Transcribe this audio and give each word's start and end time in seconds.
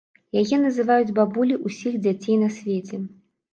Яе 0.41 0.57
называюць 0.61 1.15
бабуляй 1.19 1.61
усіх 1.71 2.01
дзяцей 2.07 2.43
на 2.47 2.53
свеце. 2.59 2.95